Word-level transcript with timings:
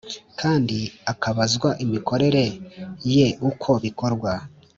kandi 0.39 0.79
akabazwa 1.11 1.69
imikorere 1.83 2.43
ye 3.15 3.27
uko 3.49 3.69
bikorwa 3.83 4.31